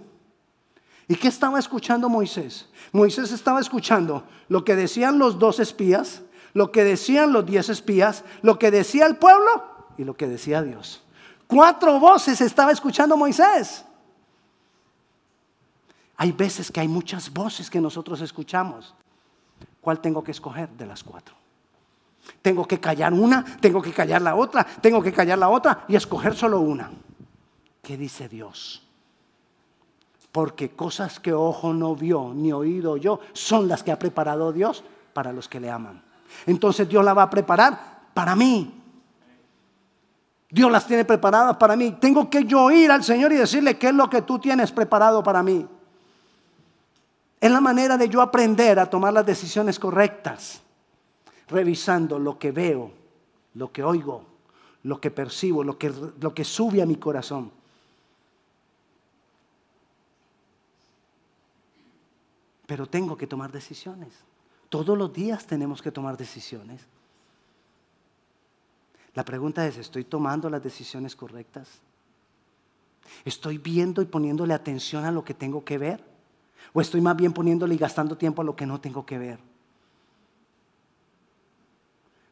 [1.07, 2.67] ¿Y qué estaba escuchando Moisés?
[2.91, 6.23] Moisés estaba escuchando lo que decían los dos espías,
[6.55, 9.51] lo que decían los diez espías, lo que decía el pueblo
[9.99, 11.03] y lo que decía Dios.
[11.45, 13.85] Cuatro voces estaba escuchando Moisés.
[16.15, 18.95] Hay veces que hay muchas voces que nosotros escuchamos.
[19.81, 21.35] ¿Cuál tengo que escoger de las cuatro?
[22.41, 25.95] Tengo que callar una, tengo que callar la otra, tengo que callar la otra y
[25.95, 26.91] escoger solo una.
[27.81, 28.83] ¿Qué dice Dios?
[30.31, 34.83] Porque cosas que ojo no vio ni oído yo son las que ha preparado Dios
[35.13, 36.03] para los que le aman.
[36.45, 38.73] Entonces Dios la va a preparar para mí.
[40.49, 41.97] Dios las tiene preparadas para mí.
[41.99, 45.23] Tengo que yo ir al Señor y decirle qué es lo que tú tienes preparado
[45.23, 45.65] para mí.
[47.39, 50.61] Es la manera de yo aprender a tomar las decisiones correctas,
[51.47, 52.91] revisando lo que veo,
[53.53, 54.23] lo que oigo,
[54.83, 57.51] lo que percibo, lo que, lo que sube a mi corazón.
[62.67, 64.09] pero tengo que tomar decisiones.
[64.69, 66.81] Todos los días tenemos que tomar decisiones.
[69.15, 71.79] La pregunta es, ¿estoy tomando las decisiones correctas?
[73.23, 76.03] ¿Estoy viendo y poniéndole atención a lo que tengo que ver?
[76.73, 79.39] ¿O estoy más bien poniéndole y gastando tiempo a lo que no tengo que ver?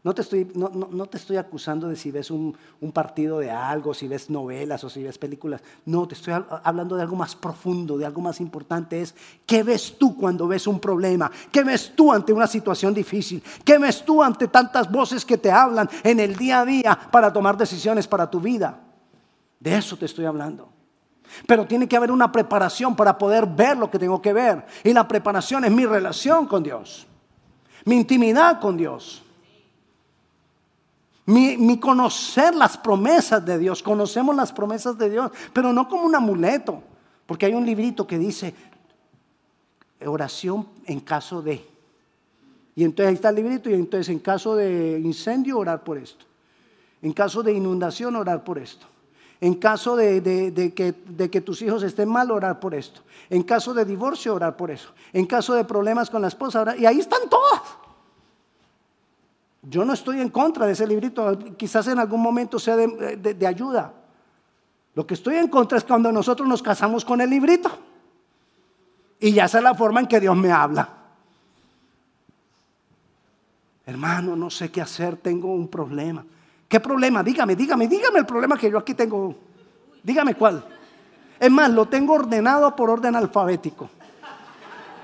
[0.06, 3.92] No te estoy, no, te estoy acusando de si ves un, un, partido de algo,
[3.92, 5.64] si ves novelas o si ves películas.
[5.84, 9.02] No, te estoy hablando de algo más profundo, de algo más importante.
[9.02, 9.16] Es,
[9.48, 11.32] ¿qué ves tú cuando ves un problema?
[11.52, 13.42] ¿Qué ves tú ante una situación difícil?
[13.64, 17.34] ¿Qué ves tú ante tantas voces que te hablan en el día a día para
[17.34, 18.80] tomar decisiones para tu vida?
[19.60, 20.75] De eso te estoy hablando.
[21.48, 24.66] Pero tiene que haber una preparación para poder ver lo que tengo que ver.
[24.84, 27.08] Y la preparación es mi relación con Dios,
[27.86, 29.22] mi intimidad con Dios.
[31.28, 33.82] Mi, conocer las promesas de Dios.
[33.82, 36.84] Conocemos las promesas de Dios, pero no como un amuleto.
[37.26, 38.54] Porque hay un librito que dice
[40.06, 41.66] oración en caso de.
[42.76, 46.26] Y entonces ahí está el librito y entonces en caso de incendio orar por esto.
[47.02, 48.86] En caso de inundación orar por esto.
[49.46, 53.02] En caso de, que, tus hijos estén mal, orar por esto.
[53.30, 54.90] En caso de divorcio, orar por eso.
[55.14, 56.80] En caso de problemas con la esposa, orar.
[56.80, 57.62] Y ahí están todas.
[59.62, 63.94] Yo no estoy en contra de ese librito, quizás en algún momento sea de, ayuda.
[64.96, 67.70] Lo que estoy en contra es cuando nosotros nos casamos con el librito.
[69.20, 70.90] Y ya esa es la forma en que Dios me habla.
[73.86, 76.26] Hermano, no sé qué hacer, tengo un problema.
[76.68, 77.24] ¿Qué problema?
[77.24, 79.36] Dígame, dígame, dígame el problema que yo aquí tengo.
[80.04, 80.64] Dígame cuál.
[81.40, 83.90] Es más, lo tengo ordenado por orden alfabético.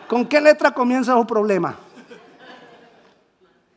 [0.07, 1.75] ¿Con qué letra comienza su problema?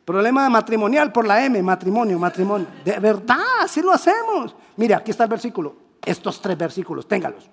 [0.03, 2.67] Problema matrimonial por la M, matrimonio, matrimonio.
[2.83, 4.55] De verdad, así lo hacemos.
[4.77, 5.75] Mire, aquí está el versículo.
[6.03, 7.49] Estos tres versículos, téngalos.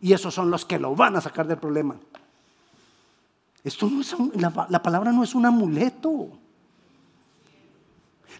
[0.00, 1.96] Y esos son los que lo van a sacar del problema.
[3.64, 6.28] Esto no es la palabra no es un amuleto.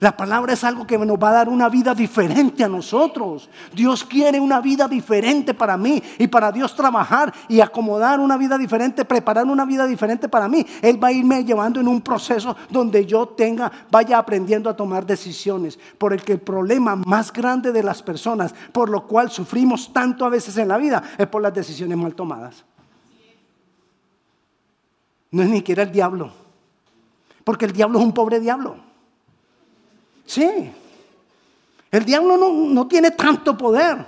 [0.00, 3.50] La palabra es algo que nos va a dar una vida diferente a nosotros.
[3.74, 8.56] Dios quiere una vida diferente para mí y para Dios trabajar y acomodar una vida
[8.56, 10.66] diferente, preparar una vida diferente para mí.
[10.80, 15.04] Él va a irme llevando en un proceso donde yo tenga, vaya aprendiendo a tomar
[15.04, 15.78] decisiones.
[15.98, 20.24] Por el que el problema más grande de las personas, por lo cual sufrimos tanto
[20.24, 22.64] a veces en la vida, es por las decisiones mal tomadas.
[25.30, 26.32] No es ni siquiera el diablo
[27.44, 28.89] Porque el diablo es un pobre diablo.
[30.30, 30.72] Sí.
[31.90, 34.06] El diablo no, no tiene tanto poder.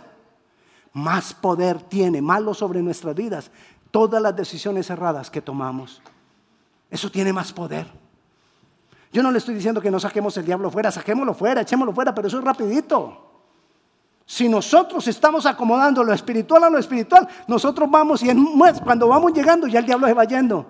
[0.93, 3.51] Más poder tiene, malo sobre nuestras vidas,
[3.91, 6.01] todas las decisiones erradas que tomamos.
[6.89, 7.89] Eso tiene más poder.
[9.13, 12.15] Yo no le estoy diciendo que no saquemos el diablo fuera, saquémoslo fuera, echémoslo fuera,
[12.15, 13.31] pero eso es rapidito.
[14.25, 18.29] Si nosotros estamos acomodando lo espiritual a lo espiritual, nosotros vamos y
[18.85, 20.67] cuando vamos llegando ya el diablo se va yendo.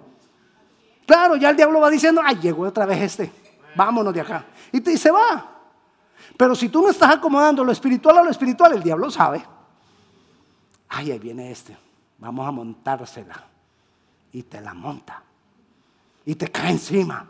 [1.05, 3.30] Claro, ya el diablo va diciendo, ay, llegó otra vez este,
[3.76, 4.46] vámonos de acá.
[4.73, 5.53] Y, y se va.
[6.37, 9.45] Pero si tú no estás acomodando lo espiritual a lo espiritual, el diablo sabe.
[10.89, 11.77] Ay, ahí viene este,
[12.18, 13.47] vamos a montársela.
[14.33, 15.23] Y te la monta.
[16.25, 17.27] Y te cae encima.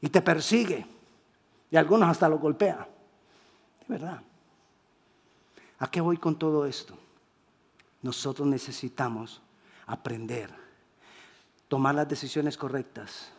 [0.00, 0.86] Y te persigue.
[1.70, 2.88] Y algunos hasta lo golpea.
[3.80, 4.20] De verdad.
[5.78, 6.94] ¿A qué voy con todo esto?
[8.02, 9.40] Nosotros necesitamos
[9.86, 10.50] aprender,
[11.68, 13.30] tomar las decisiones correctas,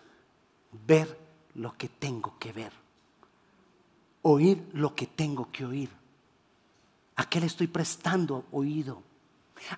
[0.71, 1.17] ver
[1.55, 2.71] lo que tengo que ver,
[4.21, 5.89] oír lo que tengo que oír.
[7.15, 9.01] ¿A qué le estoy prestando oído?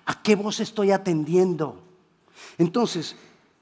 [0.06, 1.78] ¿A qué voz estoy atendiendo?
[2.58, 3.16] Entonces,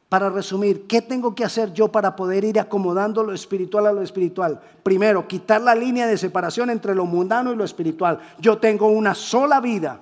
[0.09, 4.03] para resumir, ¿qué tengo que hacer yo para poder ir acomodando lo espiritual a lo
[4.03, 4.61] espiritual?
[4.83, 8.21] Primero, quitar la línea de separación entre lo mundano y lo espiritual.
[8.39, 10.01] Yo tengo una sola vida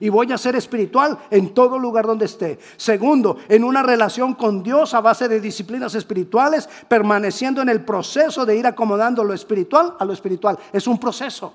[0.00, 2.58] y voy a ser espiritual en todo lugar donde esté.
[2.78, 8.46] Segundo, en una relación con Dios a base de disciplinas espirituales, permaneciendo en el proceso
[8.46, 10.58] de ir acomodando lo espiritual a lo espiritual.
[10.72, 11.52] Es un proceso.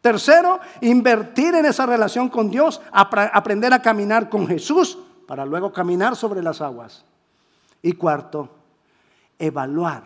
[0.00, 6.14] Tercero, invertir en esa relación con Dios, aprender a caminar con Jesús para luego caminar
[6.14, 7.04] sobre las aguas.
[7.82, 8.48] Y cuarto,
[9.36, 10.04] evaluar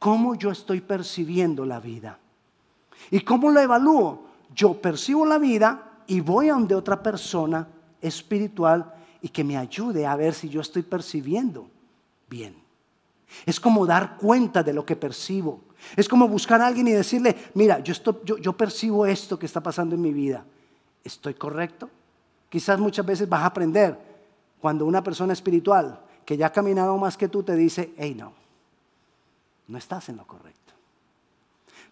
[0.00, 2.18] cómo yo estoy percibiendo la vida.
[3.12, 4.27] ¿Y cómo lo evalúo?
[4.54, 7.68] Yo percibo la vida y voy a donde otra persona
[8.00, 11.68] espiritual y que me ayude a ver si yo estoy percibiendo
[12.28, 12.56] bien.
[13.44, 15.60] Es como dar cuenta de lo que percibo.
[15.96, 17.94] Es como buscar a alguien y decirle, mira, yo,
[18.24, 20.44] yo, yo percibo esto que está pasando en mi vida.
[21.04, 21.90] ¿Estoy correcto?
[22.48, 23.98] Quizás muchas veces vas a aprender
[24.60, 28.32] cuando una persona espiritual que ya ha caminado más que tú te dice, hey, no,
[29.68, 30.67] no estás en lo correcto.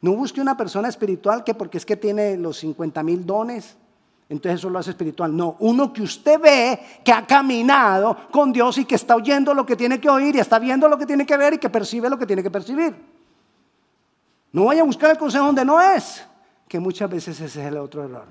[0.01, 3.77] No busque una persona espiritual que porque es que tiene los 50 mil dones,
[4.29, 5.37] entonces eso lo hace espiritual.
[5.37, 9.65] No, uno que usted ve que ha caminado con Dios y que está oyendo lo
[9.65, 12.11] que tiene que oír y está viendo lo que tiene que ver y que percibe
[12.11, 12.95] lo que tiene que percibir.
[14.53, 16.25] No vaya a buscar el consejo donde no es,
[16.67, 18.27] que muchas veces ese es el otro error.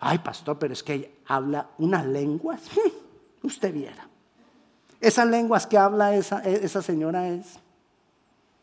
[0.00, 2.62] Ay, pastor, pero es que habla unas lenguas.
[3.42, 4.08] usted viera.
[5.00, 7.58] Esas lenguas que habla esa, esa señora es,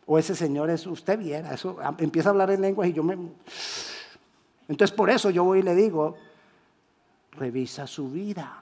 [0.05, 3.17] o ese señor es, usted viera, eso empieza a hablar en lenguas y yo me...
[4.67, 6.15] Entonces por eso yo voy y le digo,
[7.31, 8.61] revisa su vida.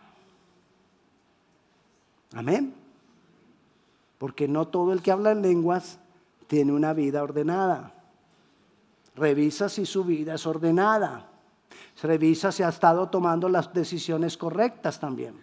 [2.33, 2.73] Amén.
[4.17, 5.99] Porque no todo el que habla en lenguas
[6.47, 7.93] tiene una vida ordenada.
[9.15, 11.29] Revisa si su vida es ordenada.
[12.01, 15.35] Revisa si ha estado tomando las decisiones correctas también.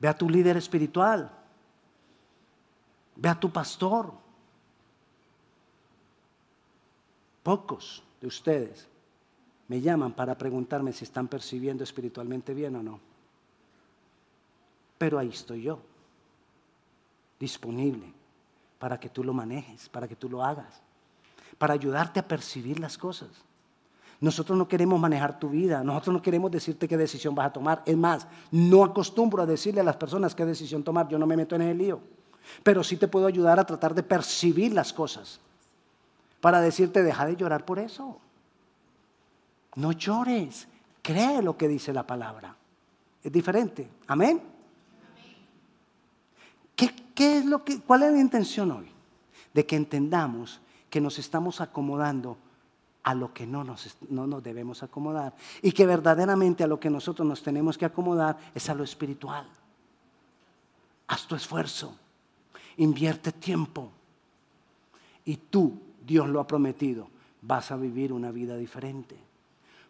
[0.00, 1.37] Ve a tu líder espiritual.
[3.18, 4.12] Ve a tu pastor.
[7.42, 8.86] Pocos de ustedes
[9.66, 13.00] me llaman para preguntarme si están percibiendo espiritualmente bien o no.
[14.96, 15.80] Pero ahí estoy yo,
[17.38, 18.12] disponible
[18.78, 20.80] para que tú lo manejes, para que tú lo hagas,
[21.58, 23.28] para ayudarte a percibir las cosas.
[24.20, 27.82] Nosotros no queremos manejar tu vida, nosotros no queremos decirte qué decisión vas a tomar.
[27.86, 31.36] Es más, no acostumbro a decirle a las personas qué decisión tomar, yo no me
[31.36, 32.00] meto en el lío.
[32.62, 35.40] Pero sí te puedo ayudar a tratar de percibir las cosas.
[36.40, 38.18] Para decirte, deja de llorar por eso.
[39.74, 40.68] No llores,
[41.02, 42.54] cree lo que dice la palabra.
[43.22, 43.88] Es diferente.
[44.06, 44.42] Amén.
[46.76, 48.88] ¿Qué, qué es lo que, ¿Cuál es la intención hoy?
[49.52, 52.38] De que entendamos que nos estamos acomodando
[53.02, 55.34] a lo que no nos, no nos debemos acomodar.
[55.62, 59.46] Y que verdaderamente a lo que nosotros nos tenemos que acomodar es a lo espiritual.
[61.06, 61.96] Haz tu esfuerzo,
[62.78, 63.90] invierte tiempo.
[65.24, 67.08] Y tú, Dios lo ha prometido,
[67.42, 69.16] vas a vivir una vida diferente.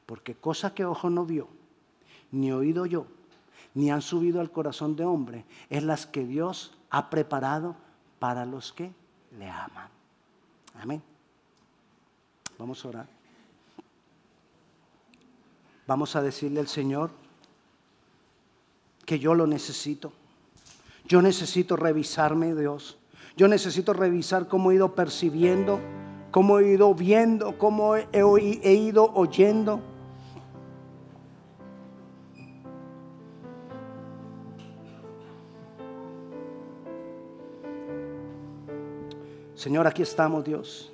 [0.04, 1.48] Porque cosa que ojo no vio,
[2.32, 3.06] ni oído yo,
[3.74, 7.76] ni han subido al corazón de hombre, es las que Dios ha preparado
[8.18, 8.90] para los que
[9.38, 9.88] le aman.
[10.80, 11.02] Amén.
[12.58, 13.08] Vamos a orar.
[15.86, 17.10] Vamos a decirle al Señor
[19.06, 20.12] que yo lo necesito.
[21.08, 22.98] Yo necesito revisarme, Dios.
[23.34, 25.80] Yo necesito revisar cómo he ido percibiendo,
[26.30, 29.80] cómo he ido viendo, cómo he, ido oyendo.
[39.54, 40.92] Señor, aquí estamos, Dios.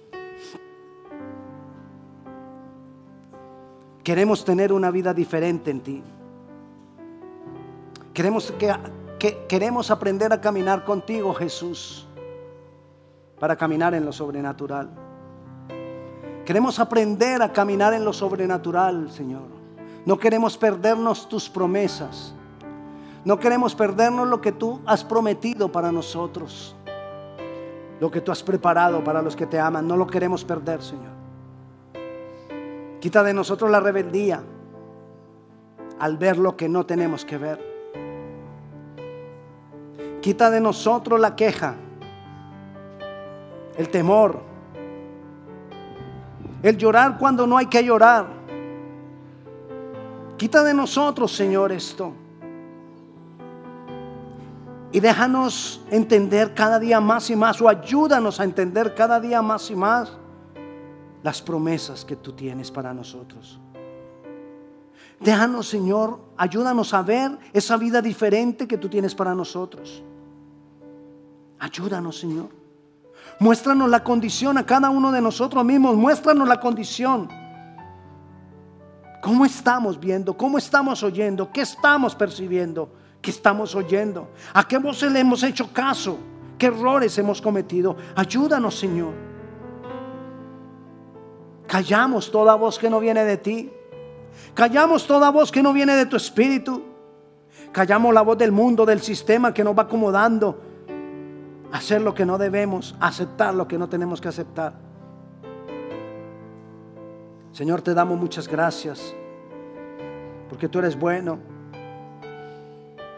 [4.05, 6.03] Queremos tener una vida diferente en ti.
[8.13, 8.71] Queremos que
[9.49, 12.07] queremos aprender a caminar contigo, Jesús,
[13.39, 14.91] para caminar en lo sobrenatural.
[16.45, 19.49] Queremos aprender a caminar en lo sobrenatural, Señor.
[20.05, 22.35] No queremos perdernos tus promesas.
[23.25, 26.77] No queremos perdernos lo que tú has prometido para nosotros.
[28.01, 29.89] Lo que tú has preparado para los que te aman.
[29.89, 31.15] No lo queremos perder, Señor.
[33.01, 34.43] Quita de nosotros la rebeldía
[35.99, 37.74] al ver lo que no tenemos que ver.
[40.25, 41.75] Quita de nosotros la queja,
[43.77, 44.41] el temor,
[46.63, 48.29] el llorar cuando no hay que llorar.
[50.39, 52.15] Quita de nosotros, Señor, esto.
[54.93, 59.71] Y déjanos entender cada día más y más, o ayúdanos a entender cada día más
[59.71, 60.11] y más
[61.23, 63.61] las promesas que tú tienes para nosotros.
[65.21, 70.03] Déjanos, Señor, ayúdanos a ver esa vida diferente que tú tienes para nosotros.
[71.65, 72.51] Ayúdanos, Señor.
[73.41, 75.97] Muéstranos la condición a cada uno de nosotros mismos.
[75.97, 77.27] Muéstranos la condición.
[79.23, 80.37] ¿Cómo estamos viendo?
[80.37, 81.51] ¿Cómo estamos oyendo?
[81.51, 82.91] ¿Qué estamos percibiendo?
[83.23, 84.29] ¿Qué estamos oyendo?
[84.53, 86.19] ¿A qué voces le hemos hecho caso?
[86.59, 87.97] ¿Qué errores hemos cometido?
[88.15, 89.15] Ayúdanos, Señor.
[91.67, 93.73] Callamos toda voz que no viene de ti.
[94.53, 96.85] Callamos toda voz que no viene de tu espíritu.
[97.73, 100.74] Callamos la voz del mundo, del sistema que nos va acomodando.
[101.75, 104.75] Hacer lo que no debemos, aceptar lo que no tenemos que aceptar.
[107.51, 109.13] Señor, te damos muchas gracias
[110.49, 111.41] porque tú eres bueno.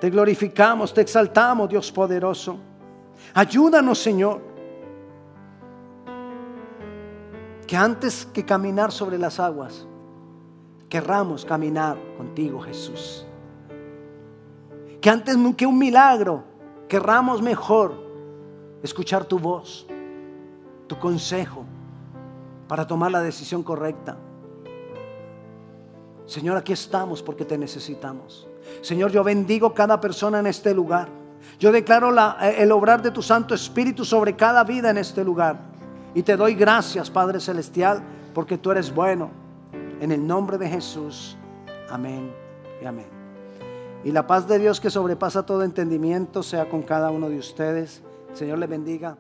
[0.00, 2.58] Te glorificamos, te exaltamos, Dios poderoso.
[3.34, 4.40] Ayúdanos, Señor
[7.66, 9.86] que antes que caminar sobre las aguas,
[10.88, 13.26] querramos caminar contigo, Jesús.
[15.00, 16.44] Que antes que un milagro,
[16.88, 18.05] querramos mejor
[18.82, 19.86] escuchar tu voz,
[20.86, 21.64] tu consejo,
[22.68, 24.16] para tomar la decisión correcta.
[26.26, 28.48] Señor, aquí estamos porque te necesitamos.
[28.82, 31.08] Señor, yo bendigo cada persona en este lugar.
[31.58, 35.58] Yo declaro el obrar de tu Santo Espíritu sobre cada vida en este lugar.
[36.14, 38.02] Y te doy gracias, Padre Celestial,
[38.34, 39.30] porque tú eres bueno.
[40.00, 41.36] En el nombre de Jesús.
[41.88, 42.32] Amén
[42.82, 43.06] y amén.
[44.04, 48.02] Y la paz de Dios que sobrepasa todo entendimiento sea con cada uno de ustedes.
[48.36, 49.16] Señor le bendiga.